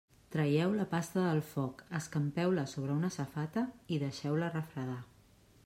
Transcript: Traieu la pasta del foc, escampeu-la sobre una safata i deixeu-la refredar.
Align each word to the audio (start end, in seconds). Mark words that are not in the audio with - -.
Traieu 0.35 0.71
la 0.77 0.85
pasta 0.93 1.25
del 1.25 1.41
foc, 1.49 1.83
escampeu-la 1.99 2.63
sobre 2.73 2.95
una 3.03 3.13
safata 3.19 3.65
i 3.97 4.01
deixeu-la 4.05 4.51
refredar. 4.57 5.01